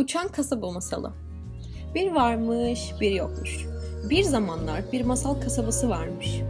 Uçan 0.00 0.28
kasaba 0.28 0.70
masalı. 0.70 1.12
Bir 1.94 2.12
varmış, 2.12 2.92
bir 3.00 3.10
yokmuş. 3.10 3.66
Bir 4.10 4.22
zamanlar 4.22 4.82
bir 4.92 5.04
masal 5.04 5.40
kasabası 5.40 5.88
varmış. 5.88 6.40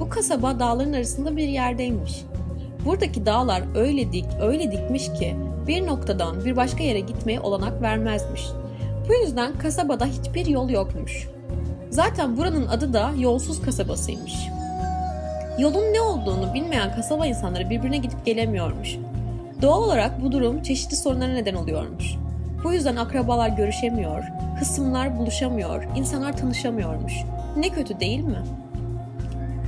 Bu 0.00 0.08
kasaba 0.08 0.58
dağların 0.58 0.92
arasında 0.92 1.36
bir 1.36 1.48
yerdeymiş. 1.48 2.24
Buradaki 2.84 3.26
dağlar 3.26 3.62
öyle 3.74 4.12
dik, 4.12 4.24
öyle 4.40 4.72
dikmiş 4.72 5.12
ki 5.12 5.36
bir 5.66 5.86
noktadan 5.86 6.44
bir 6.44 6.56
başka 6.56 6.82
yere 6.82 7.00
gitmeye 7.00 7.40
olanak 7.40 7.82
vermezmiş. 7.82 8.42
Bu 9.08 9.14
yüzden 9.14 9.58
kasabada 9.58 10.06
hiçbir 10.06 10.46
yol 10.46 10.70
yokmuş. 10.70 11.28
Zaten 11.90 12.36
buranın 12.36 12.66
adı 12.66 12.92
da 12.92 13.12
yolsuz 13.18 13.62
kasabasıymış. 13.62 14.34
Yolun 15.58 15.92
ne 15.92 16.00
olduğunu 16.00 16.54
bilmeyen 16.54 16.94
kasaba 16.94 17.26
insanları 17.26 17.70
birbirine 17.70 17.96
gidip 17.96 18.26
gelemiyormuş. 18.26 18.96
Doğal 19.62 19.82
olarak 19.82 20.22
bu 20.22 20.32
durum 20.32 20.62
çeşitli 20.62 20.96
sorunlara 20.96 21.32
neden 21.32 21.54
oluyormuş. 21.54 22.16
Bu 22.66 22.72
yüzden 22.72 22.96
akrabalar 22.96 23.48
görüşemiyor, 23.48 24.24
kısımlar 24.58 25.18
buluşamıyor, 25.18 25.84
insanlar 25.96 26.36
tanışamıyormuş. 26.36 27.12
Ne 27.56 27.68
kötü 27.68 28.00
değil 28.00 28.20
mi? 28.20 28.42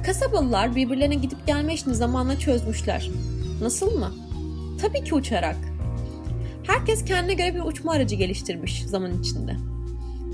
Kasabalılar 0.07 0.77
birbirlerine 0.77 1.15
gidip 1.15 1.47
gelme 1.47 1.75
işini 1.75 1.95
zamanla 1.95 2.39
çözmüşler. 2.39 3.11
Nasıl 3.63 3.99
mı? 3.99 4.13
Tabii 4.81 5.05
ki 5.05 5.15
uçarak. 5.15 5.57
Herkes 6.67 7.05
kendine 7.05 7.35
göre 7.35 7.55
bir 7.55 7.61
uçma 7.61 7.93
aracı 7.93 8.17
geliştirmiş 8.17 8.85
zaman 8.87 9.21
içinde. 9.23 9.57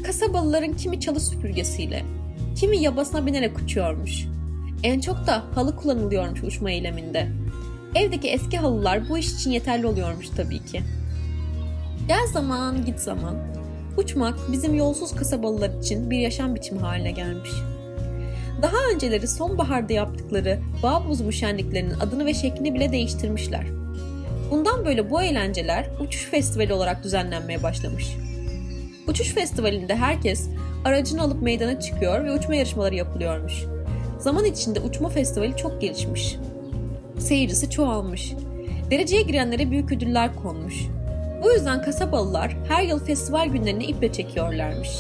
Kasabalıların 0.05 0.77
kimi 0.77 1.01
çalı 1.01 1.21
süpürgesiyle, 1.21 2.03
kimi 2.57 2.79
yabasına 2.79 3.27
binerek 3.27 3.59
uçuyormuş. 3.59 4.27
En 4.83 5.01
çok 5.01 5.27
da 5.27 5.45
halı 5.55 5.77
kullanılıyormuş 5.77 6.43
uçma 6.43 6.71
eyleminde. 6.71 7.29
Evdeki 7.95 8.29
eski 8.29 8.57
halılar 8.59 9.09
bu 9.09 9.19
iş 9.19 9.35
için 9.35 9.51
yeterli 9.51 9.87
oluyormuş 9.87 10.29
tabii 10.29 10.65
ki. 10.65 10.83
Gel 12.09 12.27
zaman 12.27 12.85
git 12.85 13.01
zaman. 13.01 13.37
Uçmak 13.97 14.35
bizim 14.53 14.75
yolsuz 14.75 15.15
kasabalılar 15.15 15.71
için 15.81 16.11
bir 16.11 16.19
yaşam 16.19 16.55
biçimi 16.55 16.81
haline 16.81 17.11
gelmiş. 17.11 17.51
Daha 18.63 18.77
önceleri 18.95 19.29
sonbaharda 19.29 19.93
yaptıkları 19.93 20.59
bağ 20.83 21.09
bozumu 21.09 21.33
şenliklerinin 21.33 22.01
adını 22.01 22.27
ve 22.27 22.35
şeklini 22.35 22.75
bile 22.75 22.93
değiştirmişler. 22.93 23.67
Bundan 24.51 24.85
böyle 24.85 25.11
bu 25.11 25.23
eğlenceler 25.23 25.87
uçuş 26.01 26.25
festivali 26.25 26.73
olarak 26.73 27.05
düzenlenmeye 27.05 27.63
başlamış. 27.63 28.17
Uçuş 29.09 29.35
festivalinde 29.35 29.97
herkes 29.97 30.49
aracını 30.85 31.23
alıp 31.23 31.43
meydana 31.43 31.81
çıkıyor 31.81 32.25
ve 32.25 32.33
uçma 32.33 32.55
yarışmaları 32.55 32.95
yapılıyormuş. 32.95 33.65
Zaman 34.19 34.45
içinde 34.45 34.81
uçma 34.81 35.09
festivali 35.09 35.57
çok 35.57 35.81
gelişmiş. 35.81 36.37
Seyircisi 37.19 37.71
çoğalmış. 37.71 38.35
Dereceye 38.91 39.23
girenlere 39.23 39.71
büyük 39.71 39.93
ödüller 39.93 40.37
konmuş. 40.37 40.75
Bu 41.45 41.53
yüzden 41.53 41.83
kasabalılar 41.83 42.57
her 42.69 42.83
yıl 42.83 43.05
festival 43.05 43.49
günlerini 43.49 43.85
iple 43.85 44.13
çekiyorlarmış. 44.13 44.91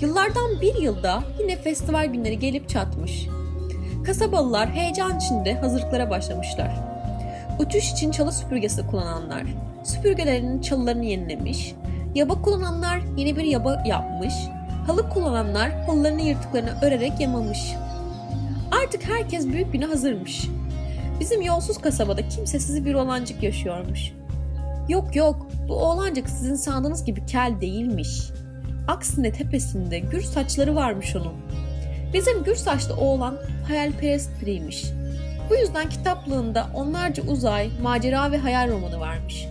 Yıllardan 0.00 0.60
bir 0.60 0.74
yılda 0.74 1.22
yine 1.40 1.56
festival 1.56 2.06
günleri 2.06 2.38
gelip 2.38 2.68
çatmış. 2.68 3.28
Kasabalılar 4.06 4.68
heyecan 4.70 5.18
içinde 5.18 5.54
hazırlıklara 5.54 6.10
başlamışlar. 6.10 6.70
Uçuş 7.58 7.92
için 7.92 8.10
çalı 8.10 8.32
süpürgesi 8.32 8.86
kullananlar 8.86 9.42
süpürgelerinin 9.84 10.60
çalılarını 10.60 11.04
yenilemiş, 11.04 11.74
yaba 12.14 12.42
kullananlar 12.42 13.00
yeni 13.16 13.36
bir 13.36 13.44
yaba 13.44 13.82
yapmış, 13.86 14.34
halı 14.86 15.08
kullananlar 15.08 15.70
halılarını 15.86 16.22
yırtıklarını 16.22 16.74
örerek 16.82 17.20
yamamış. 17.20 17.74
Artık 18.84 19.04
herkes 19.04 19.46
büyük 19.46 19.72
güne 19.72 19.84
hazırmış. 19.84 20.48
Bizim 21.20 21.42
yolsuz 21.42 21.78
kasabada 21.78 22.28
kimsesiz 22.28 22.84
bir 22.84 22.94
olancık 22.94 23.42
yaşıyormuş. 23.42 24.12
Yok 24.88 25.16
yok 25.16 25.46
bu 25.68 25.74
oğlancık 25.74 26.28
sizin 26.28 26.54
sandığınız 26.54 27.04
gibi 27.04 27.26
kel 27.26 27.54
değilmiş. 27.60 28.08
Aksine 28.88 29.32
tepesinde 29.32 29.98
gür 29.98 30.22
saçları 30.22 30.74
varmış 30.74 31.16
onun. 31.16 31.34
Bizim 32.12 32.44
gür 32.44 32.56
saçlı 32.56 32.96
oğlan 32.96 33.36
hayalperest 33.68 34.30
biriymiş. 34.42 34.84
Bu 35.50 35.56
yüzden 35.56 35.88
kitaplığında 35.88 36.66
onlarca 36.74 37.22
uzay, 37.22 37.70
macera 37.82 38.32
ve 38.32 38.38
hayal 38.38 38.70
romanı 38.70 39.00
varmış. 39.00 39.46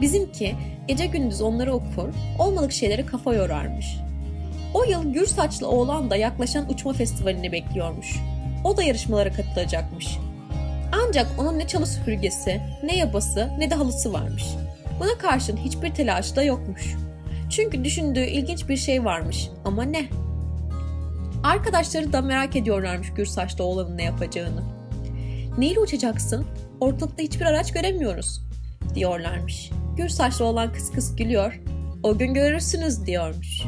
Bizimki 0.00 0.56
gece 0.88 1.06
gündüz 1.06 1.40
onları 1.40 1.72
okur, 1.72 2.08
olmadık 2.38 2.72
şeylere 2.72 3.06
kafa 3.06 3.34
yorarmış. 3.34 3.96
O 4.74 4.84
yıl 4.84 5.12
gür 5.12 5.26
saçlı 5.26 5.68
oğlan 5.68 6.10
da 6.10 6.16
yaklaşan 6.16 6.70
uçma 6.70 6.92
festivalini 6.92 7.52
bekliyormuş. 7.52 8.16
O 8.64 8.76
da 8.76 8.82
yarışmalara 8.82 9.32
katılacakmış. 9.32 10.18
Ancak 10.92 11.26
onun 11.38 11.58
ne 11.58 11.66
çalı 11.66 11.86
süpürgesi, 11.86 12.60
ne 12.82 12.96
yabası, 12.96 13.48
ne 13.58 13.70
de 13.70 13.74
halısı 13.74 14.12
varmış. 14.12 14.44
Buna 15.00 15.18
karşın 15.18 15.56
hiçbir 15.56 15.94
telaşı 15.94 16.36
da 16.36 16.42
yokmuş. 16.42 16.96
Çünkü 17.50 17.84
düşündüğü 17.84 18.24
ilginç 18.24 18.68
bir 18.68 18.76
şey 18.76 19.04
varmış 19.04 19.48
ama 19.64 19.82
ne? 19.82 20.08
Arkadaşları 21.44 22.12
da 22.12 22.22
merak 22.22 22.56
ediyorlarmış 22.56 23.14
gür 23.14 23.26
saçlı 23.26 23.64
oğlanın 23.64 23.98
ne 23.98 24.04
yapacağını. 24.04 24.62
Neyle 25.58 25.80
uçacaksın? 25.80 26.46
Ortalıkta 26.80 27.22
hiçbir 27.22 27.46
araç 27.46 27.72
göremiyoruz 27.72 28.42
diyorlarmış. 28.94 29.70
Gür 29.96 30.08
saçlı 30.08 30.44
olan 30.44 30.72
kıs 30.72 30.92
kıs 30.92 31.16
gülüyor. 31.16 31.60
O 32.02 32.18
gün 32.18 32.34
görürsünüz 32.34 33.06
diyormuş. 33.06 33.62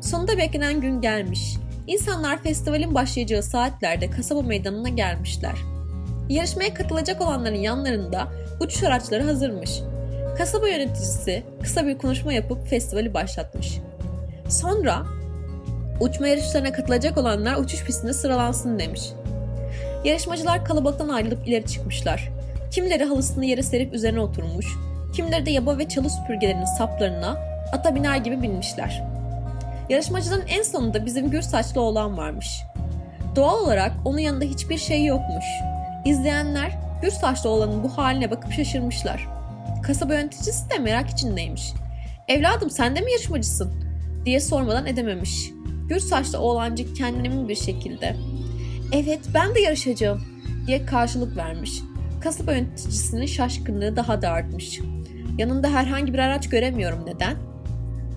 Sonunda 0.00 0.38
beklenen 0.38 0.80
gün 0.80 1.00
gelmiş. 1.00 1.56
İnsanlar 1.86 2.42
festivalin 2.42 2.94
başlayacağı 2.94 3.42
saatlerde 3.42 4.10
kasaba 4.10 4.42
meydanına 4.42 4.88
gelmişler. 4.88 5.54
Yarışmaya 6.28 6.74
katılacak 6.74 7.20
olanların 7.20 7.56
yanlarında 7.56 8.28
uçuş 8.60 8.82
araçları 8.82 9.22
hazırmış. 9.22 9.70
Kasaba 10.38 10.68
yöneticisi 10.68 11.42
kısa 11.62 11.86
bir 11.86 11.98
konuşma 11.98 12.32
yapıp 12.32 12.66
festivali 12.66 13.14
başlatmış. 13.14 13.78
Sonra 14.48 15.02
uçma 16.00 16.28
yarışlarına 16.28 16.72
katılacak 16.72 17.18
olanlar 17.18 17.56
uçuş 17.56 17.84
pistinde 17.84 18.12
sıralansın 18.12 18.78
demiş. 18.78 19.02
Yarışmacılar 20.04 20.64
kalabalıktan 20.64 21.08
ayrılıp 21.08 21.48
ileri 21.48 21.66
çıkmışlar. 21.66 22.28
Kimileri 22.70 23.04
halısını 23.04 23.44
yere 23.44 23.62
serip 23.62 23.94
üzerine 23.94 24.20
oturmuş, 24.20 24.66
kimileri 25.14 25.46
de 25.46 25.50
yaba 25.50 25.78
ve 25.78 25.88
çalı 25.88 26.10
süpürgelerinin 26.10 26.64
saplarına 26.78 27.36
ata 27.72 27.94
biner 27.94 28.16
gibi 28.16 28.42
binmişler. 28.42 29.02
Yarışmacıların 29.88 30.46
en 30.48 30.62
sonunda 30.62 31.06
bizim 31.06 31.30
gür 31.30 31.42
saçlı 31.42 31.80
oğlan 31.80 32.16
varmış. 32.16 32.62
Doğal 33.36 33.62
olarak 33.62 33.92
onun 34.04 34.18
yanında 34.18 34.44
hiçbir 34.44 34.78
şey 34.78 35.04
yokmuş. 35.04 35.44
İzleyenler 36.04 36.78
gür 37.02 37.10
saçlı 37.10 37.50
oğlanın 37.50 37.82
bu 37.82 37.98
haline 37.98 38.30
bakıp 38.30 38.52
şaşırmışlar. 38.52 39.31
Kasaba 39.82 40.14
yöneticisi 40.14 40.70
de 40.70 40.78
merak 40.78 41.10
içindeymiş. 41.10 41.72
Evladım 42.28 42.70
sen 42.70 42.96
de 42.96 43.00
mi 43.00 43.12
yarışmacısın? 43.12 43.72
diye 44.24 44.40
sormadan 44.40 44.86
edememiş. 44.86 45.50
Gür 45.88 46.00
saçlı 46.00 46.38
oğlancık 46.38 46.96
kendine 46.96 47.48
bir 47.48 47.54
şekilde. 47.54 48.16
Evet 48.92 49.20
ben 49.34 49.54
de 49.54 49.60
yarışacağım 49.60 50.22
diye 50.66 50.86
karşılık 50.86 51.36
vermiş. 51.36 51.70
Kasaba 52.20 52.52
yöneticisinin 52.52 53.26
şaşkınlığı 53.26 53.96
daha 53.96 54.22
da 54.22 54.30
artmış. 54.30 54.80
Yanında 55.38 55.68
herhangi 55.68 56.12
bir 56.12 56.18
araç 56.18 56.48
göremiyorum 56.48 57.06
neden? 57.06 57.36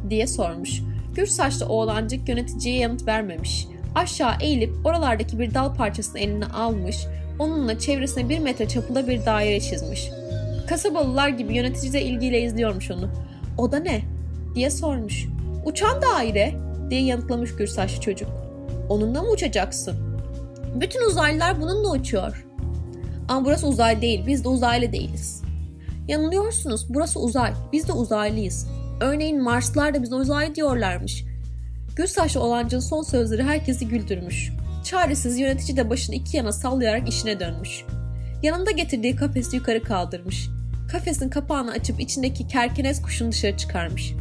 diye 0.09 0.28
sormuş. 0.28 0.82
Gür 1.16 1.28
saçlı 1.28 1.66
oğlancık 1.66 2.30
yöneticiye 2.30 2.78
yanıt 2.78 3.08
vermemiş. 3.08 3.68
Aşağı 3.96 4.34
eğilip 4.42 4.86
oralardaki 4.86 5.40
bir 5.40 5.53
dal 5.53 5.76
parçasını 5.76 6.20
eline 6.20 6.46
almış, 6.46 6.97
onunla 7.40 7.80
çevresine 7.80 8.30
bir 8.30 8.40
metre 8.40 8.68
çapında 8.68 9.08
bir 9.08 9.26
daire 9.26 9.59
çizmiş. 9.59 10.09
Kasabalılar 10.68 11.30
gibi 11.30 11.56
yönetici 11.56 11.94
de 11.94 12.02
ilgiyle 12.02 12.42
izliyormuş 12.42 12.92
onu. 12.92 13.09
O 13.58 13.72
da 13.72 13.80
ne? 13.80 14.02
diye 14.56 14.70
sormuş. 14.70 15.26
Uçan 15.66 16.02
daire 16.02 16.56
diye 16.90 17.02
yanıtlamış 17.02 17.56
gür 17.56 17.68
saçlı 17.68 18.02
çocuk. 18.02 18.30
Onunla 18.90 19.22
mı 19.22 19.30
uçacaksın? 19.30 19.96
Bütün 20.76 21.09
uzaylılar 21.09 21.62
bununla 21.62 21.92
uçuyor. 21.92 22.46
Ama 23.30 23.46
burası 23.46 23.68
uzay 23.68 24.02
değil, 24.02 24.24
biz 24.28 24.44
de 24.44 24.48
uzaylı 24.48 24.92
değiliz. 24.92 25.42
Yanılıyorsunuz, 26.08 26.94
burası 26.94 27.20
uzay, 27.20 27.53
biz 27.74 27.88
de 27.88 27.92
uzaylıyız. 27.92 28.68
Örneğin 29.02 29.44
Marslılar 29.44 29.94
da 29.94 30.03
bize 30.03 30.16
uzay 30.16 30.56
diyorlarmış. 30.56 31.26
Gül 31.96 32.08
saçlı 32.08 32.40
olancın 32.40 32.79
son 32.79 33.03
sözleri 33.03 33.44
herkesi 33.44 33.88
güldürmüş. 33.88 34.52
Çaresiz 34.84 35.40
yönetici 35.40 35.78
de 35.78 35.90
başını 35.90 36.16
iki 36.16 36.38
yana 36.38 36.52
sallayarak 36.52 37.09
işine 37.09 37.40
dönmüş. 37.40 37.85
Yanında 38.44 38.72
getirdiği 38.72 39.16
kafesi 39.16 39.56
yukarı 39.56 39.84
kaldırmış. 39.84 40.50
Kafesin 40.91 41.29
kapağını 41.29 41.72
açıp 41.72 41.99
içindeki 41.99 42.47
kerkenes 42.47 43.02
kuşunu 43.02 43.32
dışarı 43.32 43.58
çıkarmış. 43.58 44.14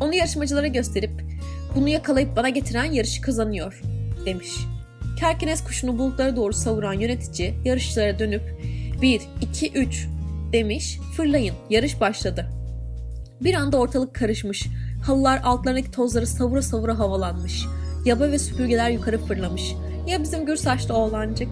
Onu 0.00 0.14
yarışmacılara 0.14 0.66
gösterip 0.66 1.10
bunu 1.74 1.88
yakalayıp 1.88 2.36
bana 2.36 2.48
getiren 2.48 2.84
yarışı 2.84 3.22
kazanıyor 3.22 3.82
demiş. 4.26 4.52
Kerkenes 5.18 5.64
kuşunu 5.64 5.98
bulutlara 5.98 6.36
doğru 6.36 6.52
savuran 6.52 6.92
yönetici 6.92 7.54
yarışçılara 7.64 8.18
dönüp 8.18 8.42
1, 9.02 9.22
2, 9.40 9.72
3 9.72 10.08
demiş 10.52 10.98
fırlayın 11.16 11.54
yarış 11.70 12.00
başladı. 12.00 12.46
Bir 13.40 13.54
anda 13.54 13.76
ortalık 13.78 14.14
karışmış. 14.14 14.66
Halılar 15.04 15.40
altlarındaki 15.44 15.90
tozları 15.90 16.26
savura 16.26 16.62
savura 16.62 16.98
havalanmış. 16.98 17.64
Yaba 18.04 18.30
ve 18.30 18.38
süpürgeler 18.38 18.90
yukarı 18.90 19.18
fırlamış. 19.18 19.74
Ya 20.06 20.22
bizim 20.22 20.46
gür 20.46 20.56
saçlı 20.56 20.94
oğlancık? 20.94 21.48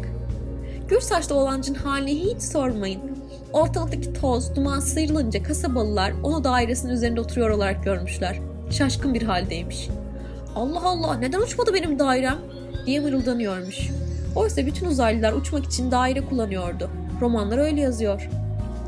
Gür 0.89 1.01
saçlı 1.01 1.35
oğlancın 1.35 1.75
halini 1.75 2.25
hiç 2.25 2.43
sormayın. 2.43 3.01
Ortalıktaki 3.57 4.13
toz, 4.13 4.57
duman 4.57 4.81
sıyrılınca 4.81 5.43
kasabalılar 5.43 6.13
onu 6.23 6.45
dairesinin 6.45 6.93
üzerinde 6.93 7.21
oturuyor 7.21 7.51
olarak 7.51 7.85
görmüşler. 7.85 8.39
Şaşkın 8.71 9.15
bir 9.15 9.23
haldeymiş. 9.23 9.89
Allah 10.55 10.83
Allah 10.83 11.15
neden 11.15 11.41
uçmadı 11.41 11.75
benim 11.75 11.99
dairem 11.99 12.39
diye 12.87 13.01
mırıldanıyormuş. 13.01 13.91
Oysa 14.35 14.67
bütün 14.67 14.87
uzaylılar 14.87 15.33
uçmak 15.33 15.65
için 15.65 15.91
daire 15.91 16.21
kullanıyordu. 16.21 16.91
Romanlar 17.21 17.59
öyle 17.59 17.81
yazıyor. 17.81 18.29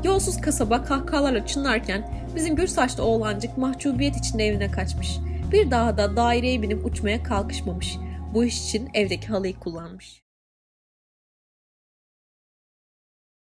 Yolsuz 0.03 0.41
kasaba 0.41 0.83
kahkahalarla 0.83 1.45
çınlarken 1.45 2.27
bizim 2.35 2.55
gür 2.55 2.67
saçlı 2.67 3.03
oğlancık 3.03 3.57
mahcubiyet 3.57 4.15
içinde 4.15 4.47
evine 4.47 4.71
kaçmış. 4.71 5.17
Bir 5.51 5.71
daha 5.71 5.97
da 5.97 6.15
daireye 6.15 6.61
binip 6.61 6.85
uçmaya 6.85 7.23
kalkışmamış. 7.23 7.97
Bu 8.33 8.45
iş 8.45 8.65
için 8.65 8.89
evdeki 8.93 9.27
halıyı 9.27 9.59
kullanmış. 9.59 10.28